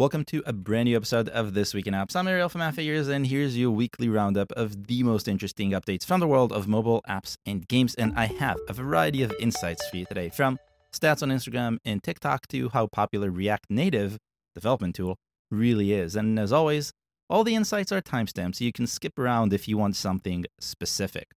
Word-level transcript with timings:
Welcome 0.00 0.24
to 0.28 0.42
a 0.46 0.54
brand 0.54 0.86
new 0.86 0.96
episode 0.96 1.28
of 1.28 1.52
This 1.52 1.74
Week 1.74 1.86
in 1.86 1.92
Apps. 1.92 2.16
I'm 2.16 2.26
Ariel 2.26 2.48
from 2.48 2.62
Appfigures, 2.62 3.08
and 3.08 3.26
here's 3.26 3.58
your 3.58 3.70
weekly 3.70 4.08
roundup 4.08 4.50
of 4.52 4.86
the 4.86 5.02
most 5.02 5.28
interesting 5.28 5.72
updates 5.72 6.06
from 6.06 6.20
the 6.20 6.26
world 6.26 6.52
of 6.54 6.66
mobile 6.66 7.02
apps 7.06 7.36
and 7.44 7.68
games. 7.68 7.94
And 7.96 8.14
I 8.18 8.24
have 8.24 8.56
a 8.66 8.72
variety 8.72 9.22
of 9.22 9.30
insights 9.38 9.86
for 9.90 9.98
you 9.98 10.06
today, 10.06 10.30
from 10.30 10.58
stats 10.90 11.22
on 11.22 11.28
Instagram 11.28 11.76
and 11.84 12.02
TikTok 12.02 12.48
to 12.48 12.70
how 12.70 12.86
popular 12.86 13.30
React 13.30 13.66
Native 13.68 14.16
development 14.54 14.94
tool 14.94 15.18
really 15.50 15.92
is. 15.92 16.16
And 16.16 16.38
as 16.38 16.50
always, 16.50 16.94
all 17.28 17.44
the 17.44 17.54
insights 17.54 17.92
are 17.92 18.00
timestamped, 18.00 18.54
so 18.54 18.64
you 18.64 18.72
can 18.72 18.86
skip 18.86 19.18
around 19.18 19.52
if 19.52 19.68
you 19.68 19.76
want 19.76 19.96
something 19.96 20.46
specific. 20.58 21.28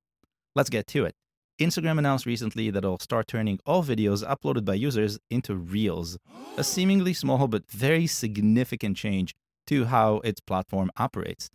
Let's 0.55 0.69
get 0.69 0.87
to 0.87 1.03
it. 1.03 1.15
Instagram 1.63 1.97
announced 1.97 2.25
recently 2.25 2.69
that 2.69 2.83
it'll 2.83 2.99
start 2.99 3.27
turning 3.27 3.59
all 3.65 3.83
videos 3.83 4.23
uploaded 4.27 4.65
by 4.65 4.73
users 4.73 5.19
into 5.29 5.55
Reels, 5.55 6.17
a 6.57 6.63
seemingly 6.63 7.13
small 7.13 7.47
but 7.47 7.69
very 7.69 8.07
significant 8.07 8.97
change 8.97 9.33
to 9.67 9.85
how 9.85 10.17
its 10.23 10.41
platform 10.41 10.91
operates. 10.97 11.49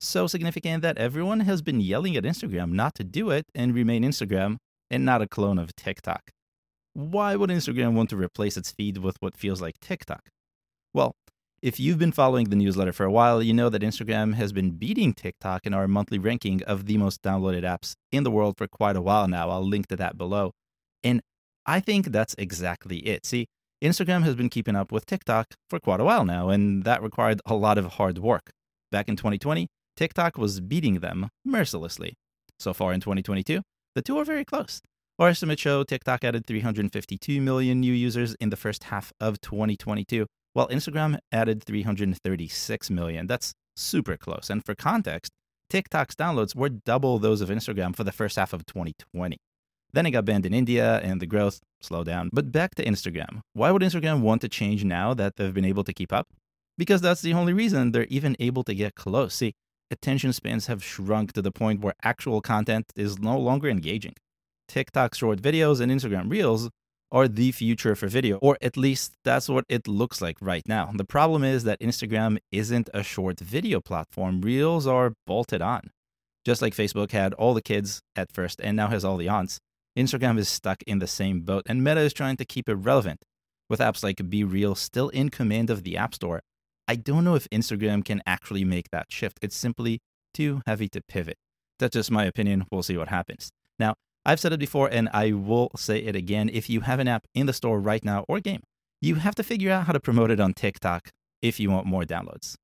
So 0.00 0.26
significant 0.26 0.82
that 0.82 0.98
everyone 0.98 1.40
has 1.40 1.62
been 1.62 1.80
yelling 1.80 2.16
at 2.16 2.24
Instagram 2.24 2.72
not 2.72 2.94
to 2.96 3.04
do 3.04 3.30
it 3.30 3.46
and 3.54 3.74
remain 3.74 4.02
Instagram 4.04 4.56
and 4.90 5.04
not 5.04 5.22
a 5.22 5.28
clone 5.28 5.58
of 5.58 5.74
TikTok. 5.76 6.30
Why 6.92 7.36
would 7.36 7.50
Instagram 7.50 7.94
want 7.94 8.10
to 8.10 8.16
replace 8.16 8.56
its 8.56 8.70
feed 8.70 8.98
with 8.98 9.16
what 9.20 9.36
feels 9.36 9.60
like 9.60 9.80
TikTok? 9.80 10.28
Well, 10.92 11.16
if 11.64 11.80
you've 11.80 11.98
been 11.98 12.12
following 12.12 12.50
the 12.50 12.56
newsletter 12.56 12.92
for 12.92 13.04
a 13.04 13.10
while, 13.10 13.42
you 13.42 13.54
know 13.54 13.70
that 13.70 13.80
Instagram 13.80 14.34
has 14.34 14.52
been 14.52 14.72
beating 14.72 15.14
TikTok 15.14 15.64
in 15.64 15.72
our 15.72 15.88
monthly 15.88 16.18
ranking 16.18 16.62
of 16.64 16.84
the 16.84 16.98
most 16.98 17.22
downloaded 17.22 17.62
apps 17.62 17.94
in 18.12 18.22
the 18.22 18.30
world 18.30 18.58
for 18.58 18.66
quite 18.66 18.96
a 18.96 19.00
while 19.00 19.26
now. 19.26 19.48
I'll 19.48 19.66
link 19.66 19.86
to 19.86 19.96
that 19.96 20.18
below. 20.18 20.50
And 21.02 21.22
I 21.64 21.80
think 21.80 22.08
that's 22.08 22.34
exactly 22.36 22.98
it. 22.98 23.24
See, 23.24 23.46
Instagram 23.82 24.24
has 24.24 24.34
been 24.34 24.50
keeping 24.50 24.76
up 24.76 24.92
with 24.92 25.06
TikTok 25.06 25.54
for 25.70 25.80
quite 25.80 26.00
a 26.00 26.04
while 26.04 26.26
now, 26.26 26.50
and 26.50 26.84
that 26.84 27.02
required 27.02 27.40
a 27.46 27.54
lot 27.54 27.78
of 27.78 27.94
hard 27.94 28.18
work. 28.18 28.50
Back 28.92 29.08
in 29.08 29.16
2020, 29.16 29.66
TikTok 29.96 30.36
was 30.36 30.60
beating 30.60 31.00
them 31.00 31.30
mercilessly. 31.46 32.12
So 32.58 32.74
far 32.74 32.92
in 32.92 33.00
2022, 33.00 33.62
the 33.94 34.02
two 34.02 34.18
are 34.18 34.24
very 34.26 34.44
close. 34.44 34.82
Our 35.18 35.28
estimates 35.28 35.62
show 35.62 35.82
TikTok 35.82 36.24
added 36.24 36.44
352 36.44 37.40
million 37.40 37.80
new 37.80 37.94
users 37.94 38.34
in 38.34 38.50
the 38.50 38.56
first 38.56 38.84
half 38.84 39.14
of 39.18 39.40
2022, 39.40 40.26
while 40.54 40.68
Instagram 40.68 41.18
added 41.30 41.62
336 41.62 42.90
million. 42.90 43.26
That's 43.26 43.52
super 43.76 44.16
close. 44.16 44.48
And 44.48 44.64
for 44.64 44.74
context, 44.74 45.30
TikTok's 45.68 46.14
downloads 46.14 46.54
were 46.56 46.68
double 46.68 47.18
those 47.18 47.40
of 47.40 47.50
Instagram 47.50 47.94
for 47.94 48.04
the 48.04 48.12
first 48.12 48.36
half 48.36 48.52
of 48.52 48.64
2020. 48.64 49.36
Then 49.92 50.06
it 50.06 50.12
got 50.12 50.24
banned 50.24 50.46
in 50.46 50.54
India 50.54 50.98
and 51.00 51.20
the 51.20 51.26
growth 51.26 51.60
slowed 51.80 52.06
down. 52.06 52.30
But 52.32 52.50
back 52.50 52.74
to 52.76 52.84
Instagram. 52.84 53.40
Why 53.52 53.70
would 53.70 53.82
Instagram 53.82 54.22
want 54.22 54.40
to 54.42 54.48
change 54.48 54.84
now 54.84 55.14
that 55.14 55.36
they've 55.36 55.54
been 55.54 55.64
able 55.64 55.84
to 55.84 55.92
keep 55.92 56.12
up? 56.12 56.26
Because 56.76 57.00
that's 57.00 57.22
the 57.22 57.34
only 57.34 57.52
reason 57.52 57.92
they're 57.92 58.06
even 58.06 58.36
able 58.40 58.64
to 58.64 58.74
get 58.74 58.96
close. 58.96 59.34
See, 59.34 59.54
attention 59.90 60.32
spans 60.32 60.66
have 60.66 60.82
shrunk 60.82 61.32
to 61.34 61.42
the 61.42 61.52
point 61.52 61.80
where 61.80 61.94
actual 62.02 62.40
content 62.40 62.86
is 62.96 63.18
no 63.18 63.38
longer 63.38 63.68
engaging. 63.68 64.14
TikTok 64.66 65.14
short 65.14 65.40
videos 65.40 65.80
and 65.80 65.92
Instagram 65.92 66.30
reels 66.30 66.70
are 67.14 67.28
the 67.28 67.52
future 67.52 67.94
for 67.94 68.08
video, 68.08 68.38
or 68.38 68.58
at 68.60 68.76
least 68.76 69.14
that's 69.22 69.48
what 69.48 69.64
it 69.68 69.86
looks 69.86 70.20
like 70.20 70.36
right 70.40 70.66
now. 70.66 70.90
The 70.92 71.04
problem 71.04 71.44
is 71.44 71.62
that 71.62 71.78
Instagram 71.78 72.38
isn't 72.50 72.90
a 72.92 73.04
short 73.04 73.38
video 73.38 73.80
platform, 73.80 74.40
Reels 74.40 74.84
are 74.88 75.12
bolted 75.24 75.62
on. 75.62 75.92
Just 76.44 76.60
like 76.60 76.74
Facebook 76.74 77.12
had 77.12 77.32
all 77.34 77.54
the 77.54 77.62
kids 77.62 78.02
at 78.16 78.32
first 78.32 78.60
and 78.60 78.76
now 78.76 78.88
has 78.88 79.04
all 79.04 79.16
the 79.16 79.28
aunts, 79.28 79.60
Instagram 79.96 80.38
is 80.38 80.48
stuck 80.48 80.82
in 80.88 80.98
the 80.98 81.06
same 81.06 81.42
boat, 81.42 81.62
and 81.66 81.84
Meta 81.84 82.00
is 82.00 82.12
trying 82.12 82.36
to 82.36 82.44
keep 82.44 82.68
it 82.68 82.74
relevant. 82.74 83.20
With 83.70 83.78
apps 83.78 84.02
like 84.02 84.16
BeReal 84.16 84.76
still 84.76 85.08
in 85.10 85.28
command 85.28 85.70
of 85.70 85.84
the 85.84 85.96
App 85.96 86.14
Store, 86.14 86.42
I 86.88 86.96
don't 86.96 87.22
know 87.22 87.36
if 87.36 87.48
Instagram 87.50 88.04
can 88.04 88.22
actually 88.26 88.64
make 88.64 88.90
that 88.90 89.06
shift. 89.08 89.38
It's 89.40 89.56
simply 89.56 90.00
too 90.34 90.62
heavy 90.66 90.88
to 90.88 91.00
pivot. 91.00 91.38
That's 91.78 91.94
just 91.94 92.10
my 92.10 92.24
opinion. 92.24 92.66
We'll 92.72 92.82
see 92.82 92.96
what 92.96 93.08
happens. 93.08 93.52
Now, 93.78 93.94
I've 94.26 94.40
said 94.40 94.52
it 94.52 94.60
before 94.60 94.88
and 94.90 95.08
I 95.12 95.32
will 95.32 95.70
say 95.76 95.98
it 95.98 96.16
again. 96.16 96.48
If 96.52 96.70
you 96.70 96.80
have 96.80 96.98
an 96.98 97.08
app 97.08 97.24
in 97.34 97.46
the 97.46 97.52
store 97.52 97.80
right 97.80 98.04
now 98.04 98.24
or 98.28 98.40
game, 98.40 98.62
you 99.00 99.16
have 99.16 99.34
to 99.34 99.42
figure 99.42 99.70
out 99.70 99.86
how 99.86 99.92
to 99.92 100.00
promote 100.00 100.30
it 100.30 100.40
on 100.40 100.54
TikTok 100.54 101.10
if 101.42 101.60
you 101.60 101.70
want 101.70 101.86
more 101.86 102.04
downloads. 102.04 102.54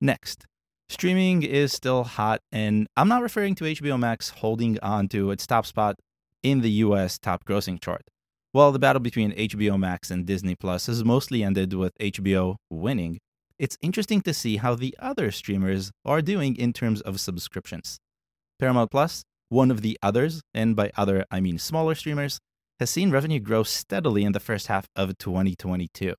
Next, 0.00 0.44
streaming 0.88 1.44
is 1.44 1.72
still 1.72 2.02
hot, 2.02 2.40
and 2.50 2.88
I'm 2.96 3.06
not 3.06 3.22
referring 3.22 3.54
to 3.56 3.64
HBO 3.64 3.96
Max 3.96 4.30
holding 4.30 4.80
on 4.80 5.08
to 5.10 5.30
its 5.30 5.46
top 5.46 5.66
spot 5.66 5.96
in 6.42 6.62
the 6.62 6.70
US 6.70 7.18
top 7.18 7.44
grossing 7.44 7.80
chart. 7.80 8.02
While 8.50 8.72
the 8.72 8.80
battle 8.80 9.00
between 9.00 9.32
HBO 9.32 9.78
Max 9.78 10.10
and 10.10 10.26
Disney 10.26 10.56
Plus 10.56 10.86
has 10.86 11.04
mostly 11.04 11.44
ended 11.44 11.72
with 11.74 11.96
HBO 12.00 12.56
winning, 12.68 13.20
it's 13.58 13.78
interesting 13.80 14.20
to 14.22 14.34
see 14.34 14.56
how 14.56 14.74
the 14.74 14.96
other 14.98 15.30
streamers 15.30 15.92
are 16.04 16.20
doing 16.20 16.56
in 16.56 16.72
terms 16.72 17.00
of 17.02 17.20
subscriptions. 17.20 17.98
Paramount 18.58 18.90
Plus 18.90 19.22
one 19.52 19.70
of 19.70 19.82
the 19.82 19.98
others, 20.02 20.40
and 20.54 20.74
by 20.74 20.90
other 20.96 21.26
I 21.30 21.40
mean 21.40 21.58
smaller 21.58 21.94
streamers, 21.94 22.38
has 22.80 22.88
seen 22.88 23.10
revenue 23.10 23.38
grow 23.38 23.62
steadily 23.62 24.24
in 24.24 24.32
the 24.32 24.40
first 24.40 24.66
half 24.68 24.86
of 24.96 25.18
2022. 25.18 26.14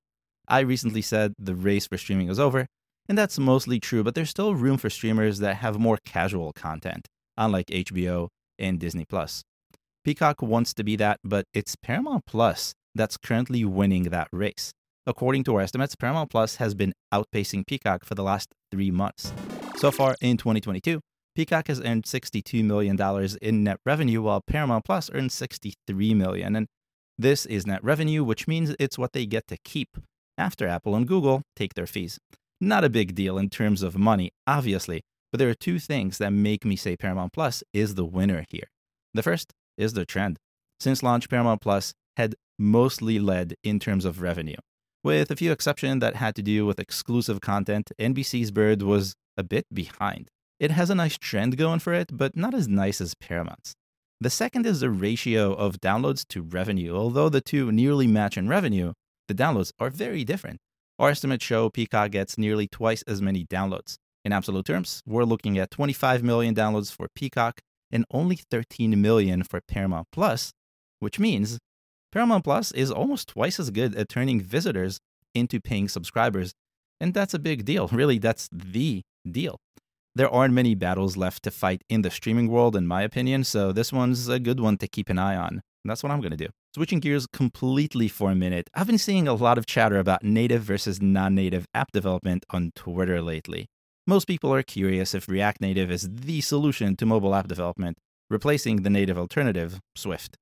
I 0.48 0.60
recently 0.60 1.02
said 1.02 1.34
the 1.40 1.56
race 1.56 1.88
for 1.88 1.98
streaming 1.98 2.30
is 2.30 2.40
over, 2.40 2.68
and 3.10 3.18
that's 3.18 3.40
mostly 3.40 3.80
true, 3.80 4.04
but 4.04 4.14
there's 4.14 4.30
still 4.30 4.54
room 4.54 4.78
for 4.78 4.90
streamers 4.90 5.40
that 5.40 5.56
have 5.58 5.80
more 5.80 5.98
casual 6.06 6.54
content, 6.54 7.08
unlike 7.36 7.68
HBO 7.68 8.28
and 8.60 8.80
Disney 8.80 9.04
Plus. 9.04 9.42
Peacock 10.06 10.42
wants 10.44 10.74
to 10.76 10.84
be 10.84 10.96
that, 10.98 11.20
but 11.24 11.46
it's 11.56 11.76
Paramount 11.76 12.26
Plus 12.28 12.74
that's 12.94 13.18
currently 13.18 13.66
winning 13.66 14.04
that 14.04 14.28
race. 14.32 14.72
According 15.08 15.44
to 15.46 15.56
our 15.56 15.62
estimates, 15.62 15.96
Paramount 15.96 16.30
Plus 16.30 16.58
has 16.58 16.76
been 16.76 16.94
outpacing 17.12 17.66
Peacock 17.66 18.06
for 18.06 18.14
the 18.14 18.24
last 18.24 18.50
three 18.72 18.92
months. 18.92 19.34
So 19.78 19.90
far 19.90 20.16
in 20.22 20.38
2022, 20.38 21.02
Peacock 21.36 21.68
has 21.68 21.82
earned 21.82 22.04
$62 22.04 22.64
million 22.64 22.98
in 23.42 23.64
net 23.64 23.80
revenue, 23.86 24.22
while 24.22 24.42
Paramount 24.42 24.86
Plus 24.86 25.10
earned 25.14 25.32
63 25.32 26.14
million. 26.14 26.56
And 26.56 26.68
this 27.18 27.46
is 27.46 27.66
net 27.66 27.84
revenue, 27.84 28.24
which 28.24 28.48
means 28.48 28.76
it's 28.80 28.98
what 28.98 29.14
they 29.14 29.26
get 29.26 29.48
to 29.48 29.58
keep 29.64 29.98
after 30.38 30.68
Apple 30.68 30.96
and 30.96 31.08
Google 31.08 31.42
take 31.56 31.74
their 31.74 31.88
fees. 31.88 32.20
Not 32.62 32.84
a 32.84 32.90
big 32.90 33.16
deal 33.16 33.38
in 33.38 33.50
terms 33.50 33.82
of 33.82 33.98
money, 33.98 34.32
obviously, 34.48 35.02
but 35.32 35.40
there 35.40 35.50
are 35.50 35.56
two 35.56 35.80
things 35.80 36.18
that 36.20 36.32
make 36.32 36.64
me 36.66 36.76
say 36.76 36.96
Paramount 36.96 37.34
Plus 37.34 37.64
is 37.74 37.96
the 37.96 38.06
winner 38.06 38.46
here. 38.50 38.68
The 39.14 39.24
first 39.24 39.54
is 39.78 39.94
the 39.94 40.06
trend. 40.06 40.38
Since 40.80 41.04
launch, 41.04 41.30
Paramount 41.30 41.62
Plus 41.62 41.94
had 42.18 42.36
mostly 42.60 43.20
led 43.20 43.56
in 43.64 43.80
terms 43.80 44.06
of 44.06 44.22
revenue. 44.22 44.58
With 45.04 45.32
a 45.32 45.36
few 45.36 45.52
exceptions 45.52 46.00
that 46.02 46.16
had 46.16 46.36
to 46.36 46.42
do 46.42 46.66
with 46.66 46.80
exclusive 46.80 47.42
content, 47.42 47.92
NBC's 48.00 48.52
Bird 48.52 48.82
was 48.82 49.16
a 49.36 49.44
bit 49.44 49.66
behind. 49.74 50.30
It 50.64 50.72
has 50.72 50.90
a 50.90 50.96
nice 50.96 51.18
trend 51.18 51.58
going 51.58 51.80
for 51.80 51.94
it, 51.94 52.16
but 52.16 52.38
not 52.38 52.54
as 52.54 52.70
nice 52.70 53.02
as 53.02 53.16
Paramount's. 53.16 53.74
The 54.22 54.30
second 54.30 54.66
is 54.66 54.80
the 54.80 54.90
ratio 54.90 55.52
of 55.52 55.82
downloads 55.82 56.26
to 56.30 56.42
revenue. 56.42 56.96
Although 56.96 57.28
the 57.28 57.42
two 57.42 57.70
nearly 57.70 58.08
match 58.08 58.38
in 58.38 58.48
revenue, 58.48 58.94
the 59.28 59.34
downloads 59.34 59.74
are 59.78 59.90
very 59.90 60.24
different. 60.24 60.62
Our 60.98 61.10
estimates 61.10 61.44
show 61.44 61.70
Peacock 61.70 62.12
gets 62.12 62.38
nearly 62.38 62.70
twice 62.70 63.02
as 63.02 63.22
many 63.22 63.44
downloads. 63.44 63.98
In 64.24 64.32
absolute 64.32 64.66
terms, 64.66 65.02
we're 65.06 65.26
looking 65.26 65.58
at 65.58 65.70
25 65.70 66.24
million 66.24 66.56
downloads 66.56 66.96
for 66.96 67.10
Peacock 67.14 67.60
and 67.92 68.06
only 68.10 68.38
13 68.38 69.02
million 69.02 69.44
for 69.44 69.60
Paramount 69.68 70.08
Plus, 70.14 70.54
which 71.02 71.20
means 71.20 71.60
Paramount 72.14 72.46
Plus 72.46 72.72
is 72.72 72.90
almost 72.90 73.28
twice 73.28 73.60
as 73.60 73.70
good 73.70 73.96
at 73.96 74.08
turning 74.08 74.40
visitors 74.40 75.02
into 75.36 75.60
paying 75.60 75.90
subscribers. 75.90 76.54
And 77.02 77.14
that's 77.14 77.34
a 77.34 77.40
big 77.40 77.66
deal. 77.66 77.90
Really, 77.92 78.18
that's 78.18 78.48
the 78.50 79.02
deal 79.30 79.60
there 80.16 80.30
aren't 80.30 80.54
many 80.54 80.76
battles 80.76 81.18
left 81.18 81.44
to 81.44 81.52
fight 81.52 81.84
in 81.90 82.02
the 82.02 82.12
streaming 82.12 82.48
world, 82.48 82.76
in 82.76 82.88
my 82.88 83.02
opinion, 83.02 83.44
so 83.44 83.72
this 83.72 83.92
one's 83.92 84.28
a 84.28 84.40
good 84.40 84.60
one 84.60 84.78
to 84.78 84.88
keep 84.88 85.10
an 85.10 85.18
eye 85.18 85.36
on. 85.36 85.62
That's 85.86 86.04
what 86.04 86.12
I'm 86.12 86.22
going 86.22 86.32
to 86.32 86.38
do. 86.38 86.48
Switching 86.76 87.00
gears 87.00 87.28
completely 87.28 88.08
for 88.08 88.32
a 88.32 88.36
minute, 88.36 88.70
I've 88.74 88.88
been 88.88 88.98
seeing 88.98 89.28
a 89.28 89.34
lot 89.34 89.58
of 89.58 89.66
chatter 89.66 90.00
about 90.00 90.24
native 90.24 90.64
versus 90.64 91.02
non 91.02 91.36
native 91.36 91.68
app 91.74 91.92
development 91.92 92.46
on 92.52 92.72
Twitter 92.76 93.22
lately. 93.22 93.68
Most 94.06 94.26
people 94.26 94.54
are 94.54 94.64
curious 94.64 95.14
if 95.14 95.30
React 95.30 95.62
Native 95.62 95.90
is 95.90 96.10
the 96.12 96.42
solution 96.42 96.96
to 96.98 97.06
mobile 97.06 97.34
app 97.34 97.48
development, 97.48 97.98
replacing 98.30 98.78
the 98.78 98.90
native 98.90 99.18
alternative, 99.18 99.80
Swift. 99.96 100.38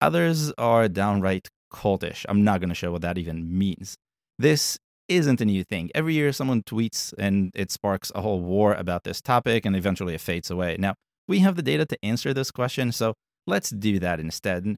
Others 0.00 0.52
are 0.52 0.88
downright 0.88 1.48
cultish. 1.72 2.24
I'm 2.28 2.44
not 2.44 2.60
going 2.60 2.68
to 2.70 2.74
show 2.74 2.92
what 2.92 3.02
that 3.02 3.18
even 3.18 3.56
means. 3.56 3.96
This 4.38 4.78
isn't 5.08 5.40
a 5.40 5.44
new 5.44 5.64
thing. 5.64 5.90
Every 5.94 6.14
year, 6.14 6.32
someone 6.32 6.62
tweets 6.62 7.12
and 7.18 7.52
it 7.54 7.70
sparks 7.70 8.12
a 8.14 8.22
whole 8.22 8.40
war 8.40 8.74
about 8.74 9.04
this 9.04 9.20
topic, 9.20 9.64
and 9.64 9.76
eventually 9.76 10.14
it 10.14 10.20
fades 10.20 10.50
away. 10.50 10.76
Now, 10.78 10.94
we 11.28 11.40
have 11.40 11.56
the 11.56 11.62
data 11.62 11.86
to 11.86 11.98
answer 12.04 12.32
this 12.32 12.50
question, 12.50 12.92
so 12.92 13.14
let's 13.46 13.70
do 13.70 13.98
that 13.98 14.20
instead. 14.20 14.64
And 14.64 14.76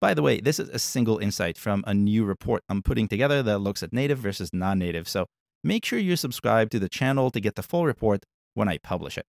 by 0.00 0.14
the 0.14 0.22
way, 0.22 0.40
this 0.40 0.58
is 0.58 0.68
a 0.70 0.78
single 0.78 1.18
insight 1.18 1.58
from 1.58 1.84
a 1.86 1.94
new 1.94 2.24
report 2.24 2.62
I'm 2.68 2.82
putting 2.82 3.08
together 3.08 3.42
that 3.42 3.58
looks 3.58 3.82
at 3.82 3.92
native 3.92 4.18
versus 4.18 4.50
non 4.52 4.78
native. 4.78 5.08
So 5.08 5.26
make 5.62 5.84
sure 5.84 5.98
you 5.98 6.16
subscribe 6.16 6.70
to 6.70 6.78
the 6.78 6.88
channel 6.88 7.30
to 7.30 7.40
get 7.40 7.54
the 7.54 7.62
full 7.62 7.84
report 7.84 8.24
when 8.54 8.68
I 8.68 8.78
publish 8.78 9.18
it. 9.18 9.26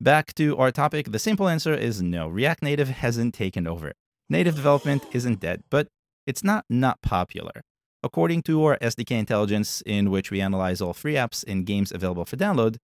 Back 0.00 0.34
to 0.34 0.56
our 0.58 0.70
topic, 0.70 1.12
the 1.12 1.18
simple 1.18 1.48
answer 1.48 1.74
is 1.74 2.02
no. 2.02 2.28
React 2.28 2.62
Native 2.62 2.88
hasn't 2.88 3.34
taken 3.34 3.66
over. 3.66 3.92
Native 4.28 4.56
development 4.56 5.04
isn't 5.12 5.40
dead, 5.40 5.62
but 5.70 5.88
it's 6.26 6.42
not 6.42 6.64
not 6.68 7.00
popular. 7.02 7.62
According 8.04 8.42
to 8.42 8.62
our 8.64 8.76
SDK 8.82 9.12
intelligence, 9.12 9.82
in 9.86 10.10
which 10.10 10.30
we 10.30 10.42
analyze 10.42 10.82
all 10.82 10.92
free 10.92 11.14
apps 11.14 11.42
and 11.48 11.64
games 11.64 11.90
available 11.90 12.26
for 12.26 12.36
download, 12.36 12.76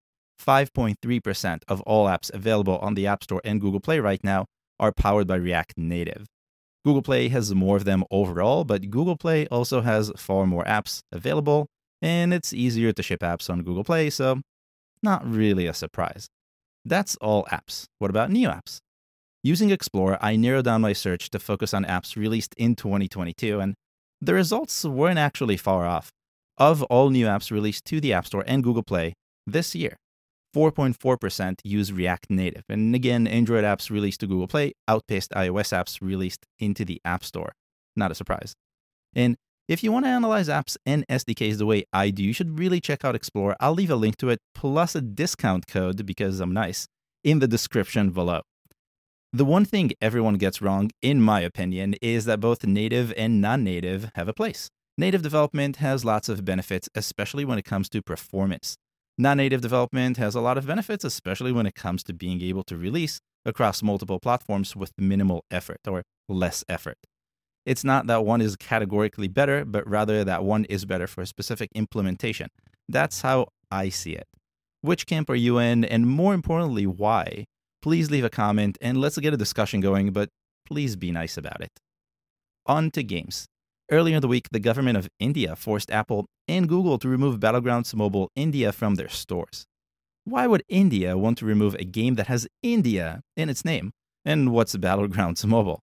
5.3% 0.43 1.62
of 1.69 1.82
all 1.82 2.06
apps 2.06 2.32
available 2.32 2.78
on 2.78 2.94
the 2.94 3.06
App 3.06 3.22
Store 3.25 3.43
and 3.44 3.61
Google 3.61 3.81
Play 3.81 4.00
right 4.00 4.25
now 4.25 4.46
are 4.78 4.93
powered 4.93 5.26
by 5.26 5.34
React 5.34 5.76
Native. 5.76 6.25
Google 6.87 7.02
Play 7.02 7.28
has 7.28 7.55
more 7.55 7.76
of 7.76 7.84
them 7.84 8.02
overall, 8.11 8.64
but 8.64 8.88
Google 8.88 9.19
Play 9.19 9.46
also 9.49 9.82
has 9.82 10.11
far 10.17 10.46
more 10.46 10.64
apps 10.64 11.02
available, 11.12 11.67
and 12.00 12.32
it's 12.32 12.55
easier 12.55 12.90
to 12.90 13.02
ship 13.02 13.20
apps 13.20 13.50
on 13.50 13.62
Google 13.62 13.84
Play, 13.84 14.08
so 14.08 14.40
not 15.02 15.22
really 15.31 15.67
a 15.67 15.75
surprise. 15.75 16.28
That's 16.87 17.17
all 17.17 17.44
apps. 17.52 17.84
What 17.99 18.08
about 18.08 18.31
new 18.31 18.49
apps? 18.49 18.78
Using 19.43 19.69
Explorer, 19.69 20.17
I 20.22 20.37
narrowed 20.37 20.64
down 20.64 20.81
my 20.81 20.94
search 20.94 21.28
to 21.31 21.38
focus 21.38 21.75
on 21.75 21.84
apps 21.84 22.17
released 22.17 22.55
in 22.56 22.75
2022, 22.75 23.61
and 23.61 23.75
the 24.20 24.34
results 24.34 24.84
weren't 24.84 25.19
actually 25.19 25.56
far 25.56 25.87
off. 25.87 26.12
Of 26.58 26.82
all 26.84 27.11
new 27.11 27.26
apps 27.26 27.50
released 27.50 27.87
to 27.87 28.00
the 28.00 28.12
App 28.12 28.26
Store 28.26 28.44
and 28.46 28.62
Google 28.62 28.82
Play 28.82 29.14
this 29.46 29.75
year, 29.75 29.96
4.4% 30.55 31.61
use 31.64 31.93
React 31.93 32.31
Native. 32.31 32.64
And 32.69 32.94
again, 32.94 33.26
Android 33.26 33.64
apps 33.64 33.90
released 33.90 34.20
to 34.20 34.26
Google 34.26 34.49
Play 34.49 34.75
outpaced 34.87 35.31
iOS 35.31 35.72
apps 35.72 36.02
released 36.02 36.44
into 36.58 36.84
the 36.84 37.00
App 37.05 37.25
Store. 37.25 37.52
Not 37.96 38.11
a 38.11 38.14
surprise. 38.14 38.55
And 39.14 39.37
if 39.69 39.82
you 39.82 39.93
want 39.93 40.05
to 40.05 40.11
analyze 40.11 40.49
apps 40.49 40.76
and 40.84 41.06
SDKs 41.08 41.58
the 41.58 41.67
way 41.67 41.84
I 41.93 42.11
do, 42.11 42.22
you 42.22 42.32
should 42.32 42.58
really 42.58 42.81
check 42.81 43.05
out 43.05 43.14
Explore. 43.14 43.56
I'll 43.61 43.72
leave 43.72 43.90
a 43.90 43.96
link 43.96 44.17
to 44.19 44.28
it 44.28 44.40
plus 44.55 44.94
a 44.94 45.00
discount 45.00 45.67
code 45.67 46.05
because 46.05 46.40
I'm 46.40 46.52
nice 46.52 46.88
in 47.25 47.38
the 47.38 47.49
description 47.49 48.11
below. 48.11 48.43
The 49.32 49.44
one 49.44 49.65
thing 49.65 49.93
everyone 50.00 50.38
gets 50.38 50.61
wrong, 50.61 50.91
in 51.03 51.23
my 51.23 51.41
opinion, 51.41 51.94
is 52.03 52.25
that 52.25 52.41
both 52.41 52.67
native 52.67 53.12
and 53.17 53.41
non 53.41 53.62
native 53.62 54.11
have 54.17 54.27
a 54.27 54.32
place. 54.32 54.71
Native 54.99 55.23
development 55.23 55.77
has 55.77 56.05
lots 56.05 56.29
of 56.29 56.44
benefits, 56.44 56.88
especially 56.97 57.44
when 57.44 57.56
it 57.56 57.65
comes 57.65 57.88
to 57.91 58.03
performance. 58.03 58.77
Non 59.17 59.37
native 59.37 59.61
development 59.61 60.17
has 60.17 60.35
a 60.35 60.41
lot 60.41 60.59
of 60.59 60.67
benefits, 60.67 61.05
especially 61.05 61.53
when 61.53 61.65
it 61.65 61.77
comes 61.77 62.03
to 62.05 62.12
being 62.12 62.43
able 62.43 62.65
to 62.65 62.77
release 62.77 63.21
across 63.44 63.85
multiple 63.85 64.19
platforms 64.19 64.75
with 64.75 64.91
minimal 64.99 65.44
effort 65.49 65.79
or 65.87 66.03
less 66.29 66.65
effort. 66.69 66.99
It's 67.65 67.85
not 67.85 68.09
that 68.09 68.25
one 68.25 68.41
is 68.41 68.56
categorically 68.56 69.29
better, 69.29 69.65
but 69.65 69.88
rather 69.88 70.25
that 70.25 70.43
one 70.43 70.65
is 70.65 70.85
better 70.85 71.06
for 71.06 71.21
a 71.21 71.27
specific 71.27 71.71
implementation. 71.73 72.49
That's 72.88 73.21
how 73.21 73.47
I 73.71 73.91
see 73.91 74.17
it. 74.17 74.27
Which 74.81 75.06
camp 75.06 75.31
are 75.31 75.37
you 75.37 75.59
in, 75.59 75.85
and 75.85 76.09
more 76.09 76.35
importantly, 76.35 76.87
why? 76.88 77.44
Please 77.82 78.11
leave 78.11 78.25
a 78.25 78.31
comment 78.31 78.79
and 78.81 78.99
let's 79.00 79.19
get 79.19 79.35
a 79.35 79.37
discussion 79.37 79.81
going, 79.81 80.12
but 80.12 80.29
please 80.67 80.97
be 80.97 81.11
nice 81.11 81.37
about 81.37 81.61
it. 81.61 81.71
On 82.67 82.91
to 82.93 83.03
games. 83.03 83.47
Earlier 83.91 84.17
in 84.17 84.21
the 84.21 84.29
week, 84.29 84.49
the 84.53 84.61
government 84.61 84.97
of 84.97 85.09
India 85.19 85.56
forced 85.56 85.91
Apple 85.91 86.27
and 86.47 86.69
Google 86.69 86.99
to 86.99 87.09
remove 87.09 87.41
Battlegrounds 87.41 87.94
Mobile 87.94 88.29
India 88.37 88.71
from 88.71 88.94
their 88.94 89.09
stores. 89.09 89.65
Why 90.25 90.47
would 90.47 90.62
India 90.69 91.19
want 91.19 91.38
to 91.38 91.47
remove 91.47 91.75
a 91.75 91.85
game 91.85 92.15
that 92.15 92.29
has 92.29 92.47
India 92.62 93.21
in 93.37 93.49
its 93.49 93.65
name? 93.65 93.91
And 94.25 94.53
what's 94.53 94.77
Battlegrounds 94.77 95.44
Mobile? 95.44 95.81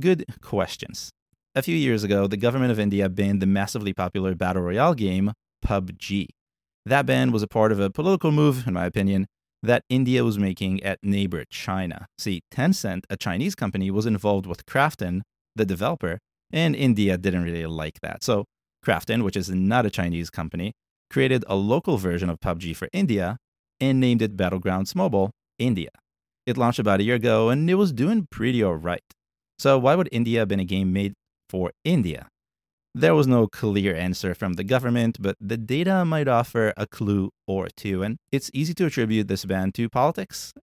Good 0.00 0.24
questions. 0.40 1.10
A 1.54 1.62
few 1.62 1.76
years 1.76 2.02
ago, 2.02 2.26
the 2.26 2.36
government 2.36 2.72
of 2.72 2.80
India 2.80 3.08
banned 3.08 3.40
the 3.40 3.46
massively 3.46 3.92
popular 3.92 4.34
battle 4.34 4.62
royale 4.62 4.94
game 4.94 5.32
PUBG. 5.64 6.26
That 6.84 7.06
ban 7.06 7.30
was 7.30 7.42
a 7.44 7.46
part 7.46 7.70
of 7.70 7.78
a 7.78 7.90
political 7.90 8.32
move, 8.32 8.66
in 8.66 8.74
my 8.74 8.86
opinion, 8.86 9.26
that 9.64 9.82
India 9.88 10.24
was 10.24 10.38
making 10.38 10.82
at 10.82 10.98
neighbor 11.02 11.44
China. 11.50 12.06
See, 12.18 12.42
Tencent, 12.52 13.04
a 13.08 13.16
Chinese 13.16 13.54
company, 13.54 13.90
was 13.90 14.06
involved 14.06 14.46
with 14.46 14.66
Krafton, 14.66 15.22
the 15.56 15.64
developer, 15.64 16.18
and 16.52 16.76
India 16.76 17.16
didn't 17.16 17.44
really 17.44 17.66
like 17.66 18.00
that. 18.02 18.22
So, 18.22 18.44
Krafton, 18.84 19.24
which 19.24 19.36
is 19.36 19.50
not 19.50 19.86
a 19.86 19.90
Chinese 19.90 20.30
company, 20.30 20.72
created 21.10 21.44
a 21.48 21.54
local 21.56 21.96
version 21.96 22.28
of 22.28 22.40
PUBG 22.40 22.76
for 22.76 22.88
India 22.92 23.38
and 23.80 24.00
named 24.00 24.20
it 24.20 24.36
Battlegrounds 24.36 24.94
Mobile 24.94 25.30
India. 25.58 25.90
It 26.46 26.58
launched 26.58 26.78
about 26.78 27.00
a 27.00 27.04
year 27.04 27.14
ago 27.14 27.48
and 27.48 27.68
it 27.70 27.74
was 27.74 27.92
doing 27.92 28.26
pretty 28.30 28.62
alright. 28.62 29.04
So, 29.58 29.78
why 29.78 29.94
would 29.94 30.08
India 30.12 30.44
ban 30.44 30.60
a 30.60 30.64
game 30.64 30.92
made 30.92 31.14
for 31.48 31.72
India? 31.84 32.28
There 32.96 33.16
was 33.16 33.26
no 33.26 33.48
clear 33.48 33.92
answer 33.92 34.36
from 34.36 34.52
the 34.52 34.62
government, 34.62 35.16
but 35.20 35.36
the 35.40 35.56
data 35.56 36.04
might 36.04 36.28
offer 36.28 36.72
a 36.76 36.86
clue 36.86 37.30
or 37.44 37.66
two, 37.76 38.04
and 38.04 38.18
it's 38.30 38.52
easy 38.54 38.72
to 38.74 38.86
attribute 38.86 39.26
this 39.26 39.44
ban 39.44 39.72
to 39.72 39.88
politics. 39.88 40.54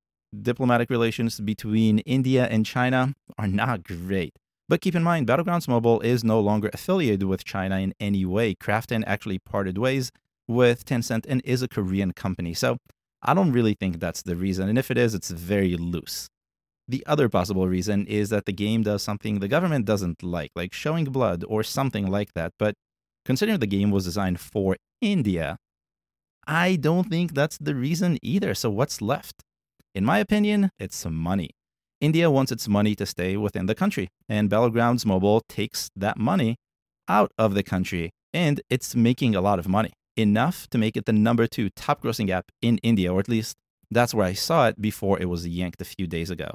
Diplomatic 0.41 0.89
relations 0.89 1.41
between 1.41 1.99
India 1.99 2.47
and 2.47 2.65
China 2.65 3.15
are 3.37 3.49
not 3.49 3.83
great. 3.83 4.37
But 4.69 4.79
keep 4.79 4.95
in 4.95 5.03
mind, 5.03 5.27
Battlegrounds 5.27 5.67
Mobile 5.67 5.99
is 5.99 6.23
no 6.23 6.39
longer 6.39 6.69
affiliated 6.71 7.23
with 7.23 7.43
China 7.43 7.79
in 7.79 7.93
any 7.99 8.23
way. 8.23 8.55
Krafton 8.55 9.03
actually 9.05 9.39
parted 9.39 9.77
ways 9.77 10.09
with 10.47 10.85
Tencent 10.85 11.25
and 11.27 11.41
is 11.43 11.61
a 11.61 11.67
Korean 11.67 12.13
company. 12.13 12.53
So 12.53 12.77
I 13.21 13.33
don't 13.33 13.51
really 13.51 13.73
think 13.73 13.99
that's 13.99 14.21
the 14.21 14.37
reason. 14.37 14.69
And 14.69 14.77
if 14.77 14.89
it 14.89 14.97
is, 14.97 15.13
it's 15.13 15.31
very 15.31 15.75
loose. 15.75 16.29
The 16.87 17.05
other 17.05 17.29
possible 17.29 17.67
reason 17.67 18.05
is 18.07 18.29
that 18.29 18.45
the 18.45 18.53
game 18.53 18.83
does 18.83 19.01
something 19.01 19.39
the 19.39 19.47
government 19.47 19.85
doesn't 19.85 20.23
like, 20.23 20.51
like 20.55 20.73
showing 20.73 21.05
blood 21.05 21.43
or 21.47 21.63
something 21.63 22.07
like 22.07 22.33
that. 22.33 22.53
But 22.59 22.75
considering 23.25 23.59
the 23.59 23.67
game 23.67 23.91
was 23.91 24.05
designed 24.05 24.39
for 24.39 24.77
India, 24.99 25.57
I 26.47 26.75
don't 26.75 27.09
think 27.09 27.33
that's 27.33 27.57
the 27.57 27.75
reason 27.75 28.17
either. 28.21 28.53
So, 28.53 28.69
what's 28.69 29.01
left? 29.01 29.43
In 29.93 30.05
my 30.05 30.19
opinion, 30.19 30.71
it's 30.79 30.95
some 30.95 31.15
money. 31.15 31.51
India 31.99 32.31
wants 32.31 32.51
its 32.51 32.67
money 32.67 32.95
to 32.95 33.05
stay 33.05 33.37
within 33.37 33.67
the 33.67 33.75
country, 33.75 34.09
and 34.27 34.49
Battlegrounds 34.49 35.05
Mobile 35.05 35.41
takes 35.47 35.91
that 35.95 36.17
money 36.17 36.55
out 37.07 37.31
of 37.37 37.53
the 37.53 37.63
country, 37.63 38.09
and 38.33 38.61
it's 38.69 38.95
making 38.95 39.35
a 39.35 39.41
lot 39.41 39.59
of 39.59 39.67
money. 39.67 39.91
Enough 40.17 40.67
to 40.71 40.77
make 40.77 40.97
it 40.97 41.05
the 41.05 41.13
number 41.13 41.45
two 41.47 41.69
top 41.69 42.01
grossing 42.01 42.29
app 42.29 42.45
in 42.61 42.79
India, 42.79 43.13
or 43.13 43.19
at 43.19 43.29
least 43.29 43.55
that's 43.91 44.13
where 44.13 44.25
I 44.25 44.33
saw 44.33 44.67
it 44.67 44.81
before 44.81 45.19
it 45.19 45.29
was 45.29 45.47
yanked 45.47 45.81
a 45.81 45.85
few 45.85 46.07
days 46.07 46.29
ago. 46.29 46.51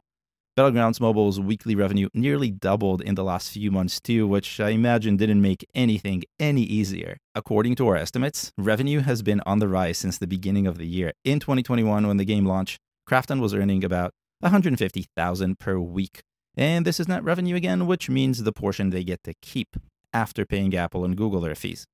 Battlegrounds 0.57 1.03
Mobile's 1.03 1.39
weekly 1.39 1.75
revenue 1.75 2.09
nearly 2.15 2.51
doubled 2.51 3.03
in 3.03 3.15
the 3.15 3.23
last 3.23 3.51
few 3.51 3.71
months 3.71 4.01
too, 4.01 4.27
which 4.27 4.59
I 4.59 4.71
imagine 4.71 5.19
didn't 5.19 5.43
make 5.43 5.69
anything 5.75 6.23
any 6.41 6.63
easier. 6.63 7.19
According 7.35 7.75
to 7.75 7.89
our 7.89 7.97
estimates, 7.97 8.53
revenue 8.57 9.01
has 9.01 9.21
been 9.21 9.43
on 9.45 9.59
the 9.59 9.69
rise 9.69 9.99
since 9.99 10.17
the 10.17 10.27
beginning 10.27 10.67
of 10.67 10.79
the 10.79 10.87
year. 10.87 11.13
In 11.27 11.41
2021, 11.41 12.07
when 12.07 12.17
the 12.17 12.25
game 12.25 12.47
launched, 12.47 12.79
Krafton 13.07 13.39
was 13.39 13.53
earning 13.53 13.85
about 13.85 14.13
150,000 14.41 15.59
per 15.59 15.79
week. 15.79 16.23
And 16.57 16.87
this 16.87 17.01
is 17.01 17.07
net 17.07 17.23
revenue 17.23 17.55
again, 17.55 17.87
which 17.87 18.09
means 18.09 18.43
the 18.43 18.51
portion 18.51 18.89
they 18.89 19.05
get 19.05 19.25
to 19.25 19.35
keep 19.43 19.77
after 20.15 20.47
paying 20.47 20.75
Apple 20.75 21.05
and 21.05 21.19
Google 21.19 21.43
their 21.43 21.55
fees. 21.55 21.85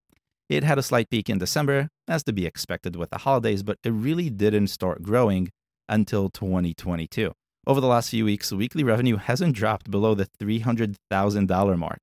It 0.48 0.62
had 0.62 0.78
a 0.78 0.84
slight 0.84 1.10
peak 1.10 1.28
in 1.28 1.38
December, 1.38 1.88
as 2.06 2.22
to 2.22 2.32
be 2.32 2.46
expected 2.46 2.94
with 2.94 3.10
the 3.10 3.18
holidays, 3.18 3.64
but 3.64 3.78
it 3.82 3.90
really 3.90 4.30
didn't 4.30 4.68
start 4.68 5.02
growing 5.02 5.50
until 5.88 6.30
2022. 6.30 7.32
Over 7.64 7.80
the 7.80 7.86
last 7.86 8.10
few 8.10 8.24
weeks, 8.24 8.52
weekly 8.52 8.82
revenue 8.82 9.18
hasn't 9.18 9.54
dropped 9.54 9.88
below 9.88 10.16
the 10.16 10.26
$300,000 10.40 11.78
mark. 11.78 12.00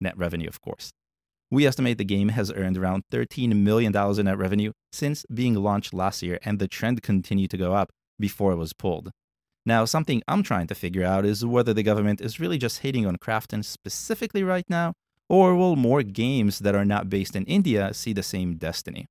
Net 0.00 0.16
revenue, 0.16 0.48
of 0.48 0.62
course. 0.62 0.90
We 1.50 1.66
estimate 1.66 1.98
the 1.98 2.04
game 2.04 2.30
has 2.30 2.50
earned 2.50 2.78
around 2.78 3.02
$13 3.12 3.54
million 3.56 3.94
in 3.94 4.24
net 4.24 4.38
revenue 4.38 4.72
since 4.90 5.26
being 5.32 5.54
launched 5.54 5.92
last 5.92 6.22
year, 6.22 6.38
and 6.44 6.58
the 6.58 6.66
trend 6.66 7.02
continued 7.02 7.50
to 7.50 7.58
go 7.58 7.74
up 7.74 7.90
before 8.18 8.52
it 8.52 8.56
was 8.56 8.72
pulled. 8.72 9.10
Now, 9.66 9.84
something 9.84 10.22
I'm 10.26 10.42
trying 10.42 10.66
to 10.68 10.74
figure 10.74 11.04
out 11.04 11.26
is 11.26 11.44
whether 11.44 11.74
the 11.74 11.82
government 11.82 12.22
is 12.22 12.40
really 12.40 12.56
just 12.56 12.78
hating 12.78 13.06
on 13.06 13.16
Krafton 13.16 13.62
specifically 13.66 14.42
right 14.42 14.64
now, 14.70 14.94
or 15.28 15.54
will 15.54 15.76
more 15.76 16.02
games 16.02 16.60
that 16.60 16.74
are 16.74 16.86
not 16.86 17.10
based 17.10 17.36
in 17.36 17.44
India 17.44 17.92
see 17.92 18.14
the 18.14 18.22
same 18.22 18.56
destiny? 18.56 19.04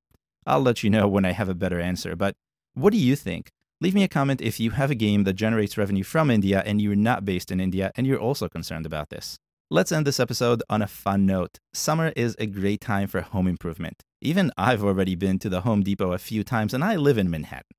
I'll 0.47 0.61
let 0.61 0.81
you 0.81 0.89
know 0.89 1.07
when 1.07 1.25
I 1.25 1.33
have 1.33 1.47
a 1.47 1.53
better 1.53 1.79
answer, 1.79 2.15
but 2.15 2.33
what 2.73 2.91
do 2.91 2.97
you 2.97 3.15
think? 3.15 3.51
Leave 3.83 3.95
me 3.95 4.03
a 4.03 4.07
comment 4.07 4.41
if 4.41 4.59
you 4.59 4.69
have 4.69 4.91
a 4.91 4.95
game 4.95 5.23
that 5.23 5.33
generates 5.33 5.75
revenue 5.75 6.03
from 6.03 6.29
India 6.29 6.61
and 6.67 6.79
you're 6.79 6.95
not 6.95 7.25
based 7.25 7.49
in 7.49 7.59
India 7.59 7.91
and 7.95 8.05
you're 8.05 8.19
also 8.19 8.47
concerned 8.47 8.85
about 8.85 9.09
this. 9.09 9.39
Let's 9.71 9.91
end 9.91 10.05
this 10.05 10.19
episode 10.19 10.61
on 10.69 10.83
a 10.83 10.87
fun 10.87 11.25
note. 11.25 11.57
Summer 11.73 12.13
is 12.15 12.35
a 12.37 12.45
great 12.45 12.79
time 12.79 13.07
for 13.07 13.21
home 13.21 13.47
improvement. 13.47 14.03
Even 14.21 14.51
I've 14.55 14.83
already 14.83 15.15
been 15.15 15.39
to 15.39 15.49
the 15.49 15.61
Home 15.61 15.81
Depot 15.81 16.11
a 16.11 16.19
few 16.19 16.43
times 16.43 16.75
and 16.75 16.83
I 16.83 16.95
live 16.95 17.17
in 17.17 17.31
Manhattan. 17.31 17.71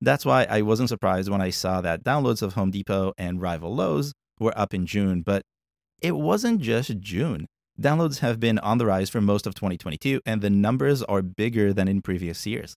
That's 0.00 0.24
why 0.24 0.46
I 0.48 0.62
wasn't 0.62 0.88
surprised 0.88 1.28
when 1.28 1.40
I 1.40 1.50
saw 1.50 1.80
that 1.80 2.04
downloads 2.04 2.42
of 2.42 2.52
Home 2.52 2.70
Depot 2.70 3.12
and 3.18 3.42
rival 3.42 3.74
Lowe's 3.74 4.12
were 4.38 4.56
up 4.56 4.72
in 4.72 4.86
June, 4.86 5.22
but 5.22 5.42
it 6.00 6.12
wasn't 6.12 6.60
just 6.60 7.00
June. 7.00 7.46
Downloads 7.76 8.20
have 8.20 8.38
been 8.38 8.60
on 8.60 8.78
the 8.78 8.86
rise 8.86 9.10
for 9.10 9.20
most 9.20 9.48
of 9.48 9.56
2022, 9.56 10.20
and 10.24 10.42
the 10.42 10.50
numbers 10.50 11.02
are 11.02 11.22
bigger 11.22 11.72
than 11.72 11.88
in 11.88 12.02
previous 12.02 12.46
years. 12.46 12.74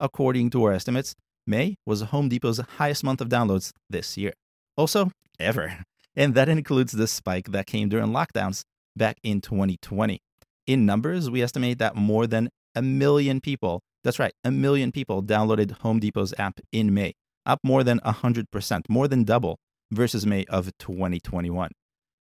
According 0.00 0.50
to 0.50 0.64
our 0.64 0.72
estimates, 0.72 1.14
May 1.46 1.76
was 1.84 2.00
Home 2.00 2.28
Depot's 2.28 2.60
highest 2.78 3.04
month 3.04 3.20
of 3.20 3.28
downloads 3.28 3.72
this 3.90 4.16
year. 4.16 4.32
Also, 4.76 5.10
ever. 5.38 5.84
And 6.16 6.34
that 6.34 6.48
includes 6.48 6.92
the 6.92 7.06
spike 7.06 7.50
that 7.52 7.66
came 7.66 7.88
during 7.88 8.12
lockdowns 8.12 8.62
back 8.96 9.18
in 9.22 9.40
2020. 9.40 10.20
In 10.66 10.86
numbers, 10.86 11.30
we 11.30 11.42
estimate 11.42 11.78
that 11.78 11.96
more 11.96 12.26
than 12.26 12.48
a 12.74 12.82
million 12.82 13.40
people, 13.40 13.80
that's 14.02 14.18
right, 14.18 14.32
a 14.44 14.50
million 14.50 14.92
people 14.92 15.22
downloaded 15.22 15.72
Home 15.78 16.00
Depot's 16.00 16.34
app 16.38 16.60
in 16.72 16.94
May, 16.94 17.14
up 17.44 17.60
more 17.62 17.84
than 17.84 18.00
100%, 18.00 18.82
more 18.88 19.08
than 19.08 19.24
double 19.24 19.58
versus 19.92 20.26
May 20.26 20.44
of 20.46 20.70
2021. 20.78 21.70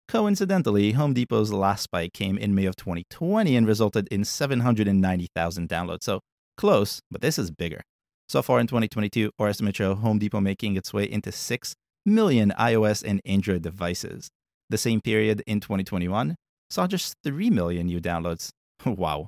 Coincidentally, 0.07 0.91
Home 0.93 1.13
Depot's 1.13 1.53
last 1.53 1.83
spike 1.83 2.13
came 2.13 2.37
in 2.37 2.53
May 2.53 2.65
of 2.65 2.75
2020 2.75 3.55
and 3.55 3.67
resulted 3.67 4.07
in 4.09 4.25
790,000 4.25 5.69
downloads. 5.69 6.03
So 6.03 6.19
close, 6.57 7.01
but 7.09 7.21
this 7.21 7.39
is 7.39 7.51
bigger. 7.51 7.81
So 8.31 8.41
far 8.41 8.61
in 8.61 8.67
2022, 8.67 9.31
our 9.39 9.49
estimates 9.49 9.75
show 9.75 9.93
Home 9.93 10.17
Depot 10.17 10.39
making 10.39 10.77
its 10.77 10.93
way 10.93 11.03
into 11.03 11.33
6 11.33 11.75
million 12.05 12.53
iOS 12.57 13.03
and 13.03 13.19
Android 13.25 13.61
devices. 13.61 14.29
The 14.69 14.77
same 14.77 15.01
period 15.01 15.43
in 15.45 15.59
2021 15.59 16.37
saw 16.69 16.87
just 16.87 17.15
3 17.25 17.49
million 17.49 17.87
new 17.87 17.99
downloads. 17.99 18.51
wow. 18.85 19.27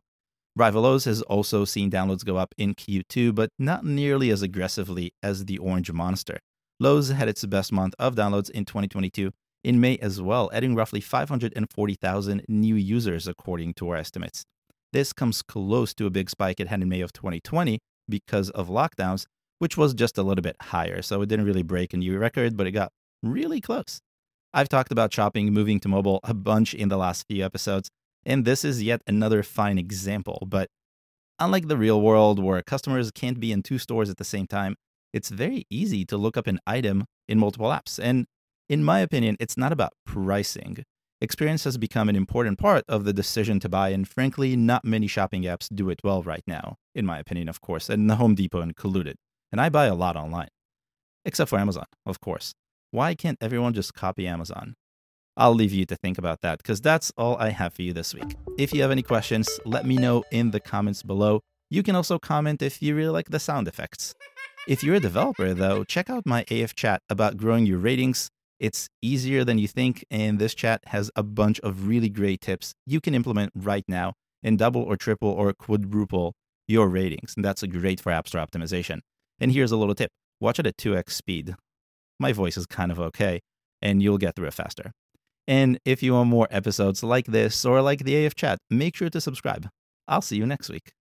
Rival 0.56 0.84
Lowe's 0.84 1.04
has 1.04 1.22
also 1.24 1.66
seen 1.66 1.92
downloads 1.92 2.24
go 2.24 2.38
up 2.38 2.56
in 2.58 2.76
Q2, 2.76 3.36
but 3.36 3.50
not 3.60 3.84
nearly 3.84 4.30
as 4.30 4.42
aggressively 4.42 5.12
as 5.22 5.44
the 5.44 5.58
Orange 5.58 5.92
Monster. 5.92 6.40
Lowe's 6.80 7.10
had 7.10 7.28
its 7.28 7.44
best 7.44 7.74
month 7.74 7.96
of 8.00 8.16
downloads 8.16 8.50
in 8.52 8.64
2022 8.64 9.32
in 9.66 9.82
May 9.82 9.98
as 9.98 10.22
well, 10.22 10.50
adding 10.54 10.76
roughly 10.76 11.02
540,000 11.02 12.46
new 12.48 12.76
users 12.76 13.28
according 13.28 13.74
to 13.74 13.90
our 13.90 13.98
estimates. 13.98 14.46
This 14.94 15.12
comes 15.12 15.42
close 15.42 15.94
to 15.96 16.06
a 16.06 16.10
big 16.10 16.30
spike 16.30 16.62
it 16.62 16.70
had 16.70 16.82
in 16.82 16.88
May 16.88 17.02
of 17.02 17.12
2020 17.12 17.80
because 18.10 18.50
of 18.52 18.68
lockdowns, 18.68 19.26
which 19.60 19.78
was 19.78 19.94
just 19.94 20.18
a 20.18 20.24
little 20.24 20.42
bit 20.42 20.56
higher. 20.62 21.02
So 21.02 21.22
it 21.22 21.30
didn't 21.30 21.46
really 21.46 21.64
break 21.64 21.94
a 21.94 21.98
new 21.98 22.18
record, 22.18 22.58
but 22.58 22.68
it 22.68 22.72
got 22.72 22.92
really 23.22 23.62
close. 23.62 24.00
I've 24.54 24.70
talked 24.70 24.92
about 24.92 25.14
shopping 25.14 25.52
moving 25.52 25.80
to 25.80 25.88
mobile 25.88 26.20
a 26.24 26.34
bunch 26.34 26.74
in 26.74 26.90
the 26.90 26.98
last 26.98 27.26
few 27.28 27.44
episodes, 27.44 27.90
and 28.26 28.46
this 28.46 28.64
is 28.64 28.84
yet 28.84 29.02
another 29.08 29.42
fine 29.42 29.78
example. 29.78 30.46
But 30.48 30.70
unlike 31.40 31.68
the 31.68 31.78
real 31.78 32.02
world 32.02 32.38
where 32.38 32.62
customers 32.62 33.10
can't 33.12 33.40
be 33.40 33.52
in 33.52 33.64
two 33.64 33.80
stores 33.80 34.10
at 34.10 34.18
the 34.18 34.24
same 34.24 34.46
time, 34.46 34.76
it's 35.12 35.30
very 35.30 35.66
easy 35.70 36.06
to 36.06 36.18
look 36.18 36.38
up 36.38 36.48
an 36.48 36.60
item 36.68 37.06
in 37.28 37.40
multiple 37.40 37.70
apps. 37.70 38.00
And 38.02 38.26
in 38.70 38.84
my 38.84 39.00
opinion, 39.00 39.38
it's 39.40 39.58
not 39.58 39.72
about 39.72 39.94
pricing. 40.06 40.84
Experience 41.24 41.64
has 41.64 41.78
become 41.78 42.10
an 42.10 42.18
important 42.18 42.60
part 42.60 42.84
of 42.90 43.06
the 43.06 43.14
decision 43.14 43.58
to 43.62 43.70
buy, 43.70 43.92
and 43.92 44.06
frankly, 44.06 44.58
not 44.58 44.84
many 44.84 45.08
shopping 45.08 45.44
apps 45.44 45.74
do 45.74 45.90
it 45.90 46.02
well 46.04 46.22
right 46.22 46.44
now, 46.46 46.76
in 46.94 47.06
my 47.06 47.18
opinion, 47.18 47.48
of 47.48 47.62
course, 47.62 47.90
and 47.90 48.10
the 48.10 48.18
Home 48.18 48.36
Depot 48.36 48.60
included. 48.60 49.16
And 49.50 49.62
I 49.62 49.70
buy 49.70 49.86
a 49.86 49.96
lot 49.96 50.18
online. 50.18 50.50
Except 51.24 51.50
for 51.50 51.58
Amazon, 51.58 51.86
of 52.06 52.20
course. 52.20 52.52
Why 52.92 53.16
can't 53.16 53.38
everyone 53.40 53.74
just 53.74 53.94
copy 53.94 54.28
Amazon? 54.28 54.74
I'll 55.38 55.54
leave 55.54 55.72
you 55.72 55.86
to 55.86 55.96
think 55.96 56.18
about 56.18 56.42
that 56.42 56.58
because 56.58 56.82
that's 56.82 57.14
all 57.16 57.38
I 57.38 57.52
have 57.52 57.74
for 57.74 57.84
you 57.84 57.94
this 57.94 58.14
week. 58.14 58.36
If 58.58 58.74
you 58.74 58.82
have 58.82 58.92
any 58.92 59.02
questions, 59.02 59.48
let 59.66 59.86
me 59.86 59.96
know 59.96 60.26
in 60.30 60.52
the 60.52 60.60
comments 60.60 61.04
below. 61.04 61.40
You 61.70 61.84
can 61.84 61.96
also 61.96 62.20
comment 62.20 62.62
if 62.62 62.82
you 62.82 62.98
really 62.98 63.12
like 63.12 63.30
the 63.30 63.40
sound 63.40 63.70
effects. 63.70 64.14
If 64.68 64.84
you're 64.84 64.96
a 64.96 65.00
developer, 65.00 65.54
though, 65.54 65.86
check 65.86 66.10
out 66.10 66.26
my 66.26 66.44
AF 66.52 66.76
chat 66.76 67.02
about 67.10 67.38
growing 67.38 67.66
your 67.66 67.80
ratings. 67.80 68.30
It's 68.64 68.88
easier 69.02 69.44
than 69.44 69.58
you 69.58 69.68
think, 69.68 70.06
and 70.10 70.40
this 70.40 70.56
chat 70.56 70.80
has 70.86 71.12
a 71.18 71.22
bunch 71.22 71.60
of 71.60 71.86
really 71.86 72.08
great 72.08 72.40
tips 72.40 72.74
you 72.86 73.02
can 73.02 73.14
implement 73.14 73.52
right 73.54 73.84
now 73.90 74.14
and 74.42 74.58
double 74.58 74.82
or 74.82 74.96
triple 74.96 75.28
or 75.28 75.52
quadruple 75.52 76.32
your 76.66 76.88
ratings. 76.88 77.34
And 77.36 77.44
that's 77.44 77.62
great 77.64 78.00
for 78.00 78.14
App 78.14 78.26
Store 78.30 78.40
optimization. 78.40 79.00
And 79.38 79.52
here's 79.52 79.74
a 79.74 79.76
little 79.76 79.94
tip 79.94 80.12
watch 80.40 80.60
it 80.60 80.68
at 80.68 80.78
2x 80.78 81.10
speed 81.10 81.56
my 82.22 82.32
voice 82.32 82.56
is 82.56 82.66
kind 82.66 82.90
of 82.90 83.02
okay, 83.02 83.42
and 83.82 84.02
you'll 84.02 84.18
get 84.18 84.38
through 84.38 84.48
it 84.48 84.54
faster. 84.54 84.94
And 85.46 85.78
if 85.84 86.02
you 86.02 86.14
want 86.14 86.30
more 86.30 86.48
episodes 86.50 87.04
like 87.04 87.26
this 87.26 87.66
or 87.66 87.82
like 87.82 88.06
the 88.06 88.26
AF 88.26 88.34
chat, 88.34 88.60
make 88.70 88.96
sure 88.96 89.10
to 89.10 89.20
subscribe. 89.20 89.68
I'll 90.08 90.22
see 90.22 90.38
you 90.38 90.46
next 90.46 90.70
week. 90.70 90.94